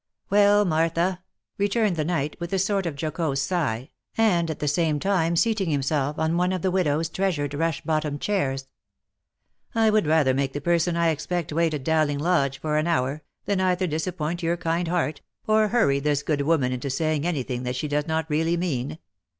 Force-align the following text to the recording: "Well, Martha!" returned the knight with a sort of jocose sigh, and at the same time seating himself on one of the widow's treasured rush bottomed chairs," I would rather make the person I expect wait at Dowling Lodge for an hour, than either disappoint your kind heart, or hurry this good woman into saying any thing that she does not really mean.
"Well, 0.31 0.65
Martha!" 0.65 1.21
returned 1.59 1.95
the 1.95 2.03
knight 2.03 2.35
with 2.39 2.51
a 2.53 2.57
sort 2.57 2.87
of 2.87 2.99
jocose 2.99 3.39
sigh, 3.39 3.91
and 4.17 4.49
at 4.49 4.57
the 4.57 4.67
same 4.67 4.99
time 4.99 5.35
seating 5.35 5.69
himself 5.69 6.17
on 6.17 6.37
one 6.37 6.51
of 6.51 6.63
the 6.63 6.71
widow's 6.71 7.07
treasured 7.07 7.53
rush 7.53 7.81
bottomed 7.83 8.19
chairs," 8.19 8.65
I 9.75 9.91
would 9.91 10.07
rather 10.07 10.33
make 10.33 10.53
the 10.53 10.59
person 10.59 10.97
I 10.97 11.09
expect 11.09 11.53
wait 11.53 11.75
at 11.75 11.83
Dowling 11.83 12.17
Lodge 12.17 12.59
for 12.59 12.77
an 12.79 12.87
hour, 12.87 13.21
than 13.45 13.61
either 13.61 13.85
disappoint 13.85 14.41
your 14.41 14.57
kind 14.57 14.87
heart, 14.87 15.21
or 15.45 15.67
hurry 15.67 15.99
this 15.99 16.23
good 16.23 16.41
woman 16.41 16.71
into 16.71 16.89
saying 16.89 17.27
any 17.27 17.43
thing 17.43 17.61
that 17.61 17.75
she 17.75 17.87
does 17.87 18.07
not 18.07 18.25
really 18.27 18.57
mean. 18.57 18.97